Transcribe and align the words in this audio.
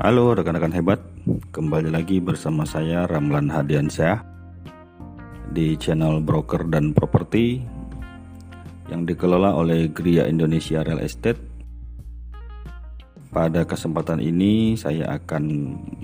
Halo 0.00 0.32
rekan-rekan 0.32 0.72
hebat, 0.72 0.96
kembali 1.52 1.92
lagi 1.92 2.24
bersama 2.24 2.64
saya 2.64 3.04
Ramlan 3.04 3.52
Hadiansyah 3.52 4.24
di 5.52 5.76
channel 5.76 6.24
broker 6.24 6.64
dan 6.72 6.96
properti 6.96 7.60
yang 8.88 9.04
dikelola 9.04 9.52
oleh 9.52 9.92
Gria 9.92 10.24
Indonesia 10.24 10.80
Real 10.80 11.04
Estate. 11.04 11.36
Pada 13.28 13.68
kesempatan 13.68 14.24
ini 14.24 14.72
saya 14.72 15.20
akan 15.20 15.44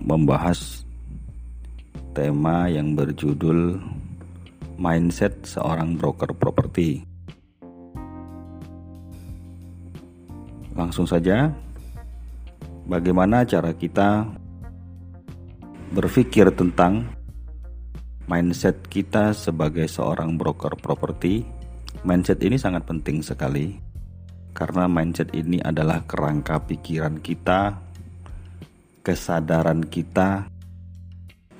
membahas 0.04 0.84
tema 2.12 2.68
yang 2.68 2.92
berjudul 2.92 3.80
Mindset 4.76 5.48
seorang 5.48 5.96
broker 5.96 6.36
properti. 6.36 7.00
Langsung 10.76 11.08
saja, 11.08 11.48
bagaimana 12.86 13.42
cara 13.42 13.74
kita 13.74 14.30
berpikir 15.90 16.54
tentang 16.54 17.10
mindset 18.30 18.86
kita 18.86 19.34
sebagai 19.34 19.90
seorang 19.90 20.38
broker 20.38 20.78
properti. 20.78 21.42
Mindset 22.06 22.38
ini 22.46 22.54
sangat 22.54 22.86
penting 22.86 23.18
sekali 23.18 23.82
karena 24.54 24.86
mindset 24.86 25.34
ini 25.34 25.58
adalah 25.58 26.06
kerangka 26.06 26.62
pikiran 26.62 27.18
kita, 27.18 27.82
kesadaran 29.02 29.82
kita, 29.82 30.46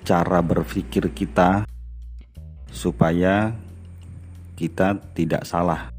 cara 0.07 0.39
berpikir 0.39 1.11
kita 1.11 1.67
supaya 2.71 3.51
kita 4.55 5.03
tidak 5.19 5.43
salah 5.43 5.91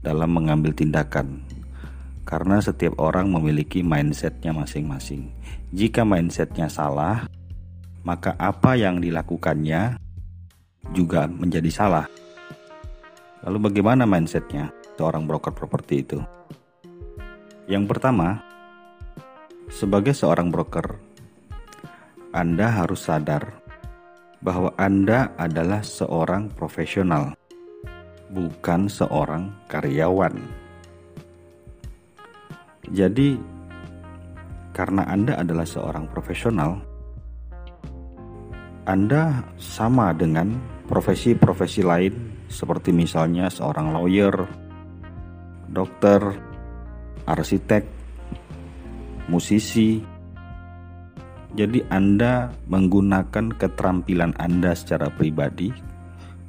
dalam 0.00 0.30
mengambil 0.32 0.72
tindakan 0.72 1.44
karena 2.28 2.60
setiap 2.60 3.00
orang 3.00 3.32
memiliki 3.32 3.80
mindsetnya 3.80 4.52
masing-masing. 4.52 5.32
Jika 5.72 6.04
mindsetnya 6.04 6.68
salah, 6.68 7.24
maka 8.04 8.36
apa 8.36 8.76
yang 8.76 9.00
dilakukannya 9.00 9.96
juga 10.92 11.24
menjadi 11.24 11.72
salah. 11.72 12.04
Lalu 13.48 13.72
bagaimana 13.72 14.04
mindsetnya 14.04 14.68
seorang 15.00 15.24
broker 15.24 15.56
properti 15.56 16.04
itu? 16.04 16.20
Yang 17.64 17.96
pertama, 17.96 18.44
sebagai 19.72 20.12
seorang 20.12 20.52
broker, 20.52 21.00
Anda 22.36 22.68
harus 22.76 23.08
sadar 23.08 23.56
bahwa 24.44 24.76
Anda 24.76 25.32
adalah 25.40 25.80
seorang 25.80 26.52
profesional, 26.52 27.32
bukan 28.28 28.92
seorang 28.92 29.48
karyawan. 29.72 30.67
Jadi, 32.88 33.36
karena 34.72 35.04
Anda 35.04 35.36
adalah 35.36 35.68
seorang 35.68 36.08
profesional, 36.08 36.80
Anda 38.88 39.44
sama 39.60 40.16
dengan 40.16 40.56
profesi-profesi 40.88 41.84
lain, 41.84 42.48
seperti 42.48 42.96
misalnya 42.96 43.52
seorang 43.52 43.92
lawyer, 43.92 44.32
dokter, 45.68 46.32
arsitek, 47.28 47.84
musisi. 49.28 50.00
Jadi, 51.52 51.84
Anda 51.92 52.48
menggunakan 52.72 53.52
keterampilan 53.52 54.32
Anda 54.40 54.72
secara 54.72 55.12
pribadi, 55.12 55.68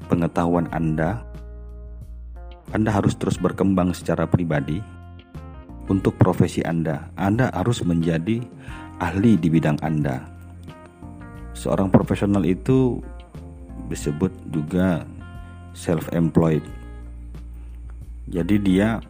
pengetahuan 0.08 0.72
Anda. 0.72 1.20
Anda 2.72 2.96
harus 2.96 3.20
terus 3.20 3.36
berkembang 3.36 3.92
secara 3.92 4.24
pribadi 4.24 4.99
untuk 5.90 6.16
profesi 6.16 6.62
Anda. 6.62 7.10
Anda 7.18 7.50
harus 7.52 7.82
menjadi 7.82 8.40
ahli 9.02 9.36
di 9.36 9.50
bidang 9.50 9.82
Anda. 9.82 10.22
Seorang 11.58 11.92
profesional 11.92 12.46
itu 12.46 13.02
disebut 13.90 14.32
juga 14.54 15.04
self-employed. 15.74 16.64
Jadi 18.30 18.56
dia 18.62 19.02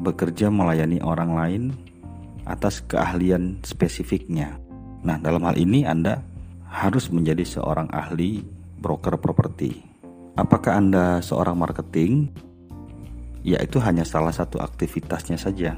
bekerja 0.00 0.48
melayani 0.48 0.98
orang 1.04 1.30
lain 1.36 1.62
atas 2.48 2.80
keahlian 2.84 3.60
spesifiknya. 3.62 4.56
Nah, 5.04 5.20
dalam 5.20 5.44
hal 5.44 5.60
ini 5.60 5.84
Anda 5.84 6.24
harus 6.64 7.12
menjadi 7.12 7.44
seorang 7.44 7.92
ahli 7.92 8.40
broker 8.80 9.20
properti. 9.20 9.84
Apakah 10.34 10.80
Anda 10.80 11.20
seorang 11.20 11.60
marketing? 11.60 12.32
Ya, 13.44 13.60
itu 13.60 13.76
hanya 13.84 14.08
salah 14.08 14.32
satu 14.32 14.58
aktivitasnya 14.58 15.36
saja. 15.36 15.76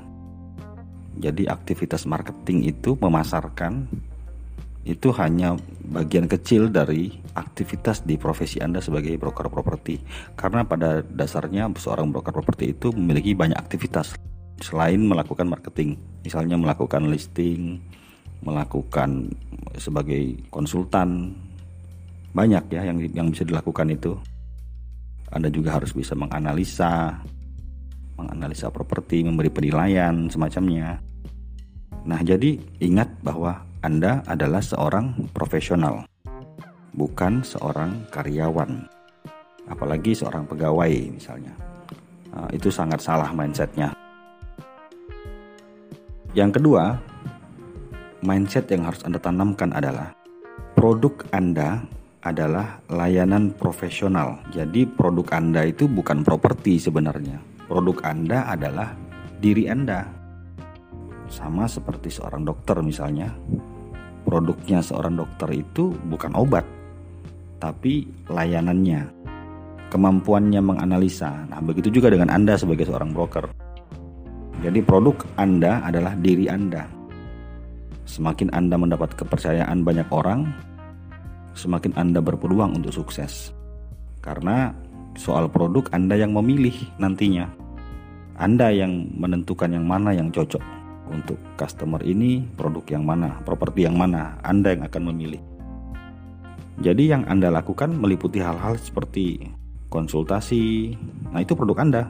Jadi 1.16 1.48
aktivitas 1.48 2.04
marketing 2.04 2.68
itu 2.68 2.94
memasarkan 3.00 3.88
itu 4.86 5.10
hanya 5.18 5.58
bagian 5.82 6.30
kecil 6.30 6.70
dari 6.70 7.10
aktivitas 7.34 8.06
di 8.06 8.14
profesi 8.14 8.62
Anda 8.62 8.78
sebagai 8.78 9.18
broker 9.18 9.50
properti. 9.50 9.98
Karena 10.38 10.62
pada 10.62 11.02
dasarnya 11.02 11.66
seorang 11.74 12.14
broker 12.14 12.30
properti 12.30 12.70
itu 12.70 12.94
memiliki 12.94 13.34
banyak 13.34 13.58
aktivitas 13.58 14.14
selain 14.62 15.02
melakukan 15.02 15.50
marketing. 15.50 15.98
Misalnya 16.22 16.54
melakukan 16.54 17.02
listing, 17.10 17.82
melakukan 18.46 19.34
sebagai 19.74 20.38
konsultan. 20.54 21.34
Banyak 22.30 22.70
ya 22.70 22.86
yang 22.86 23.02
yang 23.10 23.26
bisa 23.34 23.42
dilakukan 23.42 23.90
itu. 23.90 24.14
Anda 25.34 25.50
juga 25.50 25.82
harus 25.82 25.90
bisa 25.90 26.14
menganalisa 26.14 27.18
menganalisa 28.16 28.72
properti, 28.72 29.22
memberi 29.22 29.52
penilaian 29.52 30.26
semacamnya. 30.32 30.98
Nah, 32.08 32.20
jadi 32.24 32.56
ingat 32.80 33.20
bahwa 33.20 33.62
Anda 33.84 34.24
adalah 34.24 34.64
seorang 34.64 35.30
profesional, 35.30 36.08
bukan 36.96 37.44
seorang 37.44 38.08
karyawan. 38.10 38.88
Apalagi 39.66 40.14
seorang 40.14 40.46
pegawai 40.46 40.92
misalnya. 41.10 41.52
Nah, 42.32 42.48
itu 42.54 42.70
sangat 42.72 43.02
salah 43.02 43.30
mindsetnya. 43.34 43.92
Yang 46.36 46.60
kedua, 46.60 47.00
mindset 48.22 48.70
yang 48.70 48.86
harus 48.86 49.02
Anda 49.02 49.18
tanamkan 49.18 49.74
adalah 49.74 50.14
produk 50.78 51.26
Anda 51.34 51.82
adalah 52.22 52.78
layanan 52.86 53.54
profesional. 53.54 54.38
Jadi 54.54 54.86
produk 54.86 55.26
Anda 55.34 55.66
itu 55.66 55.90
bukan 55.90 56.22
properti 56.22 56.78
sebenarnya 56.78 57.55
produk 57.66 57.98
Anda 58.06 58.46
adalah 58.46 58.94
diri 59.42 59.66
Anda. 59.66 60.06
Sama 61.26 61.66
seperti 61.66 62.08
seorang 62.08 62.46
dokter 62.46 62.78
misalnya. 62.80 63.34
Produknya 64.26 64.82
seorang 64.82 65.18
dokter 65.18 65.46
itu 65.54 65.94
bukan 66.10 66.34
obat, 66.34 66.66
tapi 67.62 68.10
layanannya, 68.26 69.06
kemampuannya 69.86 70.58
menganalisa. 70.58 71.46
Nah, 71.46 71.62
begitu 71.62 71.94
juga 71.94 72.10
dengan 72.10 72.34
Anda 72.34 72.58
sebagai 72.58 72.90
seorang 72.90 73.14
broker. 73.14 73.46
Jadi 74.66 74.82
produk 74.82 75.22
Anda 75.38 75.78
adalah 75.86 76.18
diri 76.18 76.50
Anda. 76.50 76.90
Semakin 78.06 78.50
Anda 78.50 78.74
mendapat 78.74 79.14
kepercayaan 79.14 79.86
banyak 79.86 80.10
orang, 80.10 80.50
semakin 81.54 81.94
Anda 81.94 82.18
berpeluang 82.18 82.82
untuk 82.82 82.90
sukses. 82.90 83.54
Karena 84.18 84.74
soal 85.16 85.48
produk 85.50 85.88
Anda 85.90 86.14
yang 86.20 86.36
memilih 86.36 86.76
nantinya. 87.00 87.48
Anda 88.36 88.68
yang 88.68 89.16
menentukan 89.16 89.72
yang 89.72 89.88
mana 89.88 90.12
yang 90.12 90.28
cocok 90.28 90.60
untuk 91.08 91.40
customer 91.56 92.04
ini, 92.04 92.44
produk 92.54 92.84
yang 92.92 93.04
mana, 93.08 93.40
properti 93.42 93.88
yang 93.88 93.96
mana, 93.96 94.36
Anda 94.44 94.76
yang 94.76 94.84
akan 94.84 95.02
memilih. 95.12 95.40
Jadi 96.84 97.08
yang 97.08 97.24
Anda 97.24 97.48
lakukan 97.48 97.96
meliputi 97.96 98.44
hal-hal 98.44 98.76
seperti 98.76 99.40
konsultasi. 99.88 100.92
Nah, 101.32 101.40
itu 101.40 101.56
produk 101.56 101.80
Anda. 101.80 102.02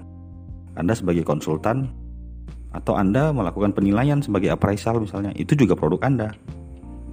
Anda 0.74 0.98
sebagai 0.98 1.22
konsultan 1.22 1.94
atau 2.74 2.98
Anda 2.98 3.30
melakukan 3.30 3.72
penilaian 3.72 4.18
sebagai 4.18 4.50
appraisal 4.50 4.98
misalnya, 4.98 5.30
itu 5.38 5.54
juga 5.54 5.78
produk 5.78 6.02
Anda. 6.02 6.28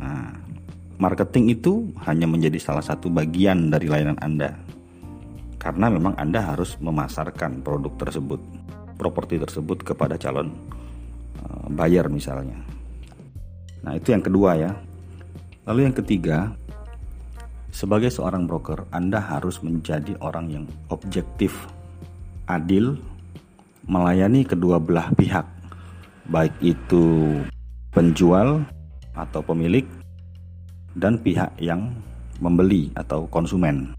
Nah, 0.02 0.34
marketing 0.98 1.54
itu 1.54 1.94
hanya 2.10 2.26
menjadi 2.26 2.58
salah 2.58 2.82
satu 2.82 3.14
bagian 3.14 3.70
dari 3.70 3.86
layanan 3.86 4.18
Anda 4.18 4.58
karena 5.64 5.88
memang 5.88 6.14
Anda 6.20 6.44
harus 6.44 6.76
memasarkan 6.84 7.64
produk 7.64 7.96
tersebut, 7.96 8.44
properti 9.00 9.40
tersebut 9.40 9.88
kepada 9.88 10.20
calon 10.20 10.52
uh, 11.40 11.72
buyer 11.72 12.12
misalnya. 12.12 12.60
Nah, 13.80 13.96
itu 13.96 14.12
yang 14.12 14.20
kedua 14.20 14.60
ya. 14.60 14.76
Lalu 15.64 15.88
yang 15.88 15.96
ketiga, 15.96 16.52
sebagai 17.72 18.12
seorang 18.12 18.44
broker, 18.44 18.84
Anda 18.92 19.24
harus 19.24 19.64
menjadi 19.64 20.20
orang 20.20 20.52
yang 20.52 20.66
objektif, 20.92 21.56
adil, 22.52 23.00
melayani 23.88 24.44
kedua 24.44 24.84
belah 24.84 25.16
pihak, 25.16 25.48
baik 26.28 26.52
itu 26.60 27.40
penjual 27.96 28.68
atau 29.16 29.40
pemilik 29.40 29.88
dan 31.00 31.16
pihak 31.16 31.56
yang 31.64 31.96
membeli 32.44 32.92
atau 33.00 33.24
konsumen. 33.32 33.96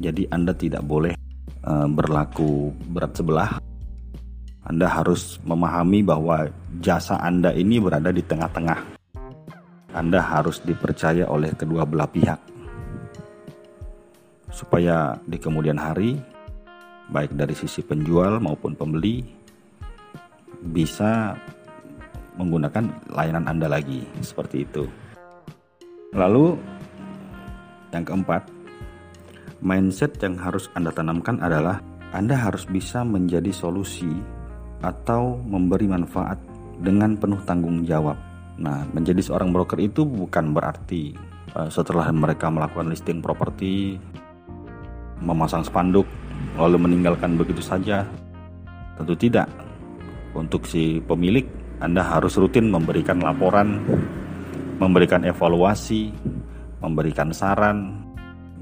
Jadi 0.00 0.24
Anda 0.32 0.56
tidak 0.56 0.84
boleh 0.84 1.12
uh, 1.64 1.88
berlaku 1.88 2.72
berat 2.92 3.12
sebelah 3.12 3.60
Anda 4.62 4.86
harus 4.86 5.42
memahami 5.42 6.06
bahwa 6.06 6.46
jasa 6.78 7.18
Anda 7.18 7.50
ini 7.50 7.82
berada 7.82 8.14
di 8.14 8.22
tengah-tengah. 8.22 8.78
Anda 9.92 10.22
harus 10.22 10.62
dipercaya 10.62 11.26
oleh 11.26 11.52
kedua 11.52 11.82
belah 11.84 12.08
pihak, 12.08 12.40
supaya 14.48 15.18
di 15.26 15.36
kemudian 15.36 15.76
hari, 15.76 16.16
baik 17.10 17.34
dari 17.36 17.52
sisi 17.52 17.82
penjual 17.84 18.40
maupun 18.40 18.72
pembeli, 18.78 19.20
bisa 20.62 21.36
menggunakan 22.40 22.88
layanan 23.12 23.50
Anda 23.50 23.68
lagi, 23.68 24.06
seperti 24.24 24.64
itu. 24.64 24.88
Lalu, 26.16 26.56
yang 27.92 28.06
keempat, 28.06 28.48
mindset 29.62 30.18
yang 30.20 30.36
harus 30.36 30.66
Anda 30.74 30.90
tanamkan 30.90 31.38
adalah 31.38 31.78
Anda 32.12 32.36
harus 32.36 32.66
bisa 32.68 33.06
menjadi 33.06 33.54
solusi 33.54 34.10
atau 34.82 35.38
memberi 35.38 35.86
manfaat 35.86 36.36
dengan 36.82 37.14
penuh 37.16 37.38
tanggung 37.46 37.86
jawab. 37.86 38.18
Nah, 38.58 38.84
menjadi 38.92 39.22
seorang 39.22 39.54
broker 39.54 39.78
itu 39.80 40.04
bukan 40.04 40.52
berarti 40.52 41.14
uh, 41.56 41.70
setelah 41.70 42.10
mereka 42.12 42.50
melakukan 42.50 42.90
listing 42.90 43.22
properti, 43.22 43.96
memasang 45.22 45.64
spanduk, 45.64 46.04
lalu 46.58 46.76
meninggalkan 46.76 47.38
begitu 47.38 47.62
saja. 47.62 48.04
Tentu 48.98 49.14
tidak. 49.16 49.48
Untuk 50.36 50.68
si 50.68 51.00
pemilik, 51.00 51.46
Anda 51.80 52.04
harus 52.04 52.36
rutin 52.36 52.68
memberikan 52.68 53.22
laporan, 53.22 53.80
memberikan 54.76 55.24
evaluasi, 55.24 56.12
memberikan 56.82 57.30
saran 57.32 58.11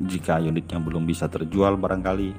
jika 0.06 0.41
unitnya 0.41 0.81
belum 0.81 1.05
bisa 1.05 1.29
terjual 1.29 1.76
barangkali. 1.76 2.31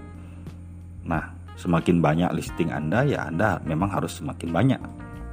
Nah, 1.05 1.23
semakin 1.57 2.01
banyak 2.01 2.29
listing 2.33 2.73
Anda 2.73 3.05
ya 3.05 3.29
Anda 3.29 3.61
memang 3.61 3.93
harus 3.93 4.17
semakin 4.17 4.49
banyak 4.49 4.81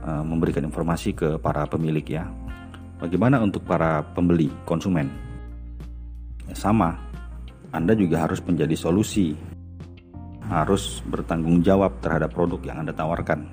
uh, 0.04 0.24
memberikan 0.24 0.64
informasi 0.68 1.16
ke 1.16 1.28
para 1.40 1.64
pemilik 1.64 2.04
ya. 2.04 2.28
Bagaimana 2.98 3.38
untuk 3.38 3.62
para 3.62 4.02
pembeli, 4.02 4.50
konsumen? 4.66 5.06
Ya, 6.50 6.54
sama. 6.58 6.98
Anda 7.70 7.94
juga 7.94 8.26
harus 8.26 8.42
menjadi 8.42 8.74
solusi. 8.74 9.38
Harus 10.48 11.04
bertanggung 11.06 11.60
jawab 11.60 12.00
terhadap 12.02 12.34
produk 12.34 12.58
yang 12.64 12.82
Anda 12.82 12.96
tawarkan. 12.96 13.46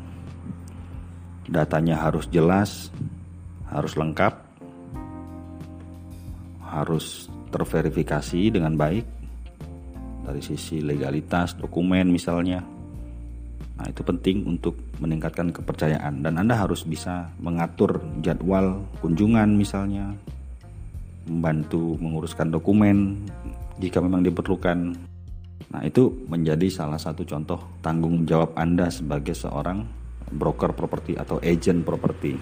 Datanya 1.45 2.01
harus 2.01 2.25
jelas, 2.31 2.89
harus 3.69 3.94
lengkap, 3.94 4.33
harus 6.66 7.30
terverifikasi 7.56 8.52
dengan 8.52 8.75
baik 8.75 9.07
dari 10.28 10.42
sisi 10.44 10.84
legalitas 10.84 11.56
dokumen 11.56 12.12
misalnya. 12.12 12.60
Nah, 13.75 13.88
itu 13.88 14.04
penting 14.04 14.44
untuk 14.44 14.75
meningkatkan 15.00 15.52
kepercayaan 15.56 16.24
dan 16.24 16.40
Anda 16.40 16.60
harus 16.60 16.84
bisa 16.84 17.31
mengatur 17.40 18.04
jadwal 18.19 18.84
kunjungan 19.00 19.56
misalnya, 19.56 20.16
membantu 21.28 21.96
menguruskan 22.00 22.52
dokumen 22.52 23.24
jika 23.80 24.00
memang 24.04 24.24
diperlukan. 24.24 24.96
Nah, 25.72 25.81
itu 25.84 26.07
menjadi 26.28 26.68
salah 26.72 27.00
satu 27.00 27.28
contoh 27.28 27.60
tanggung 27.84 28.24
jawab 28.24 28.56
Anda 28.56 28.88
sebagai 28.88 29.36
seorang 29.36 29.84
broker 30.31 30.72
properti 30.72 31.19
atau 31.19 31.44
agent 31.44 31.84
properti. 31.84 32.40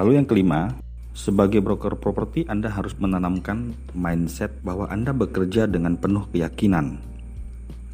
Lalu 0.00 0.10
yang 0.18 0.26
kelima, 0.26 0.72
sebagai 1.14 1.62
broker 1.62 1.94
properti, 1.94 2.42
Anda 2.50 2.68
harus 2.68 2.98
menanamkan 2.98 3.72
mindset 3.94 4.60
bahwa 4.66 4.90
Anda 4.90 5.14
bekerja 5.14 5.70
dengan 5.70 5.94
penuh 5.94 6.26
keyakinan. 6.34 6.98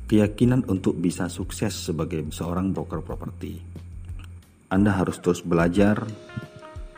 Keyakinan 0.09 0.67
untuk 0.67 0.99
bisa 0.99 1.31
sukses 1.31 1.71
sebagai 1.71 2.27
seorang 2.33 2.73
broker 2.75 3.05
properti. 3.05 3.61
Anda 4.73 4.97
harus 4.97 5.21
terus 5.21 5.45
belajar, 5.45 6.03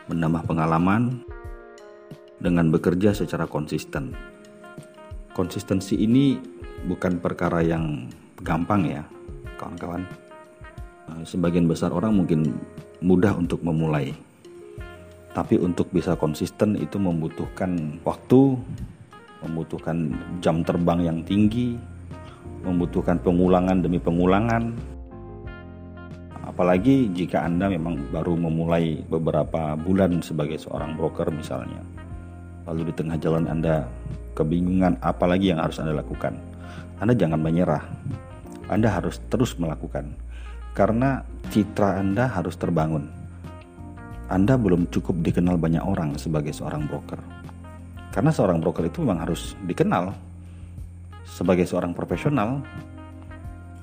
menambah 0.09 0.47
pengalaman, 0.49 1.27
dengan 2.41 2.71
bekerja 2.71 3.13
secara 3.13 3.45
konsisten. 3.45 4.17
Konsistensi 5.37 5.99
ini 6.01 6.39
bukan 6.89 7.19
perkara 7.19 7.61
yang 7.67 8.09
gampang 8.41 8.87
ya, 8.87 9.03
kawan-kawan. 9.59 10.07
Sebagian 11.27 11.69
besar 11.69 11.93
orang 11.93 12.17
mungkin 12.17 12.57
mudah 13.05 13.37
untuk 13.37 13.61
memulai 13.61 14.17
tapi 15.33 15.57
untuk 15.57 15.89
bisa 15.89 16.13
konsisten 16.13 16.77
itu 16.77 17.01
membutuhkan 17.01 17.97
waktu, 18.05 18.53
membutuhkan 19.41 20.13
jam 20.45 20.61
terbang 20.61 21.01
yang 21.09 21.19
tinggi, 21.25 21.81
membutuhkan 22.61 23.17
pengulangan 23.17 23.81
demi 23.81 23.97
pengulangan. 23.97 24.77
Apalagi 26.45 27.09
jika 27.17 27.49
Anda 27.49 27.73
memang 27.73 28.13
baru 28.13 28.37
memulai 28.37 29.01
beberapa 29.09 29.73
bulan 29.73 30.21
sebagai 30.21 30.61
seorang 30.61 31.01
broker 31.01 31.33
misalnya. 31.33 31.81
Lalu 32.69 32.93
di 32.93 32.95
tengah 33.01 33.17
jalan 33.17 33.49
Anda 33.49 33.89
kebingungan 34.37 35.01
apalagi 35.01 35.49
yang 35.49 35.65
harus 35.65 35.81
Anda 35.81 35.97
lakukan. 35.97 36.37
Anda 37.01 37.17
jangan 37.17 37.41
menyerah. 37.41 37.81
Anda 38.69 38.93
harus 38.93 39.17
terus 39.33 39.57
melakukan. 39.57 40.13
Karena 40.77 41.25
citra 41.49 42.05
Anda 42.05 42.29
harus 42.29 42.61
terbangun 42.61 43.22
anda 44.33 44.57
belum 44.57 44.89
cukup 44.89 45.21
dikenal 45.21 45.61
banyak 45.61 45.85
orang 45.85 46.17
sebagai 46.17 46.57
seorang 46.57 46.89
broker. 46.89 47.21
Karena 48.13 48.33
seorang 48.33 48.61
broker 48.65 48.89
itu 48.89 49.05
memang 49.05 49.25
harus 49.25 49.53
dikenal 49.65 50.13
sebagai 51.29 51.69
seorang 51.69 51.93
profesional. 51.93 52.65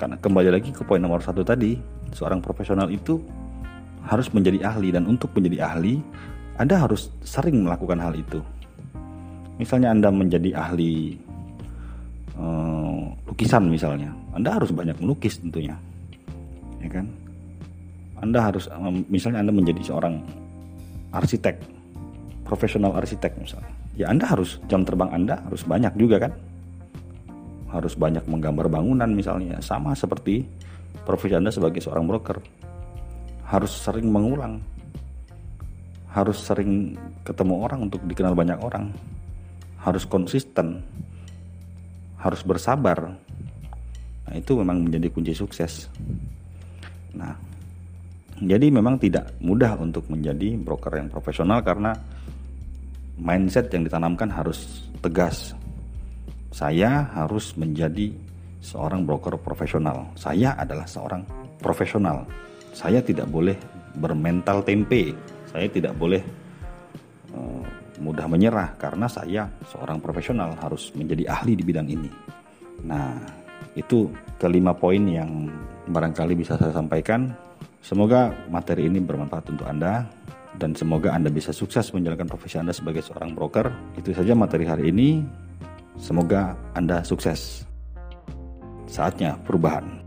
Karena 0.01 0.17
kembali 0.17 0.49
lagi 0.49 0.73
ke 0.73 0.81
poin 0.81 1.01
nomor 1.01 1.21
satu 1.21 1.45
tadi, 1.45 1.77
seorang 2.13 2.41
profesional 2.41 2.89
itu 2.89 3.21
harus 4.05 4.31
menjadi 4.33 4.65
ahli 4.65 4.89
dan 4.89 5.05
untuk 5.05 5.29
menjadi 5.37 5.69
ahli, 5.69 6.01
Anda 6.57 6.81
harus 6.81 7.13
sering 7.21 7.61
melakukan 7.61 7.99
hal 8.01 8.17
itu. 8.17 8.41
Misalnya 9.59 9.91
Anda 9.91 10.09
menjadi 10.09 10.55
ahli 10.55 11.19
uh, 12.39 13.11
lukisan 13.27 13.67
misalnya, 13.67 14.09
Anda 14.33 14.55
harus 14.55 14.71
banyak 14.71 14.97
melukis 15.03 15.37
tentunya, 15.37 15.75
ya 16.79 16.89
kan? 16.89 17.28
Anda 18.19 18.51
harus 18.51 18.67
misalnya 19.07 19.43
Anda 19.43 19.53
menjadi 19.55 19.81
seorang 19.91 20.19
arsitek, 21.15 21.55
profesional 22.45 22.93
arsitek 22.99 23.33
misalnya. 23.39 23.71
Ya 23.99 24.07
Anda 24.07 24.27
harus 24.27 24.59
jam 24.71 24.87
terbang 24.87 25.11
Anda 25.11 25.43
harus 25.43 25.67
banyak 25.67 25.93
juga 25.99 26.23
kan? 26.23 26.33
Harus 27.69 27.93
banyak 27.99 28.23
menggambar 28.25 28.71
bangunan 28.71 29.11
misalnya. 29.11 29.59
Sama 29.59 29.93
seperti 29.93 30.47
profesi 31.03 31.35
Anda 31.35 31.51
sebagai 31.51 31.83
seorang 31.83 32.07
broker. 32.07 32.39
Harus 33.45 33.73
sering 33.75 34.07
mengulang. 34.07 34.63
Harus 36.09 36.41
sering 36.41 36.97
ketemu 37.21 37.61
orang 37.61 37.91
untuk 37.91 38.01
dikenal 38.07 38.33
banyak 38.33 38.57
orang. 38.57 38.89
Harus 39.83 40.07
konsisten. 40.07 40.81
Harus 42.17 42.41
bersabar. 42.41 43.13
Nah, 44.25 44.33
itu 44.37 44.53
memang 44.57 44.85
menjadi 44.85 45.09
kunci 45.09 45.33
sukses. 45.33 45.89
Nah, 47.13 47.33
jadi 48.39 48.71
memang 48.71 48.95
tidak 48.95 49.35
mudah 49.43 49.75
untuk 49.75 50.07
menjadi 50.07 50.55
broker 50.55 50.95
yang 50.95 51.11
profesional 51.11 51.59
karena 51.59 51.91
mindset 53.19 53.67
yang 53.75 53.83
ditanamkan 53.83 54.31
harus 54.31 54.87
tegas. 55.03 55.51
Saya 56.55 57.03
harus 57.13 57.53
menjadi 57.59 58.15
seorang 58.63 59.03
broker 59.03 59.35
profesional. 59.39 60.07
Saya 60.15 60.55
adalah 60.55 60.87
seorang 60.87 61.27
profesional. 61.59 62.23
Saya 62.71 63.03
tidak 63.03 63.27
boleh 63.27 63.59
bermental 63.99 64.63
tempe. 64.63 65.11
Saya 65.51 65.67
tidak 65.67 65.99
boleh 65.99 66.23
uh, 67.35 67.63
mudah 67.99 68.25
menyerah 68.31 68.79
karena 68.79 69.11
saya 69.11 69.51
seorang 69.67 69.99
profesional 69.99 70.55
harus 70.63 70.95
menjadi 70.95 71.27
ahli 71.27 71.59
di 71.59 71.63
bidang 71.67 71.87
ini. 71.91 72.11
Nah, 72.87 73.19
itu 73.75 74.07
kelima 74.39 74.71
poin 74.71 75.03
yang 75.03 75.51
barangkali 75.91 76.39
bisa 76.39 76.55
saya 76.55 76.71
sampaikan 76.71 77.35
Semoga 77.79 78.35
materi 78.51 78.91
ini 78.91 78.99
bermanfaat 78.99 79.55
untuk 79.55 79.67
Anda 79.67 80.07
dan 80.59 80.75
semoga 80.75 81.15
Anda 81.15 81.31
bisa 81.31 81.55
sukses 81.55 81.95
menjalankan 81.95 82.27
profesi 82.27 82.59
Anda 82.59 82.75
sebagai 82.75 82.99
seorang 82.99 83.31
broker. 83.31 83.71
Itu 83.95 84.11
saja 84.11 84.35
materi 84.35 84.67
hari 84.67 84.91
ini. 84.91 85.23
Semoga 85.99 86.55
Anda 86.75 87.03
sukses. 87.03 87.63
Saatnya 88.87 89.39
perubahan. 89.43 89.98